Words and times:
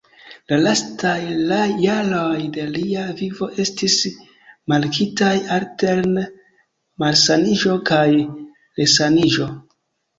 La 0.51 0.57
lastaj 0.59 1.57
jaroj 1.81 2.39
de 2.55 2.65
lia 2.79 3.05
vivo 3.21 3.51
estis 3.65 3.99
markitaj 4.75 5.33
alterne 5.61 6.27
malsaniĝo 7.05 7.81
kaj 7.95 8.05
resaniĝo. 8.85 9.55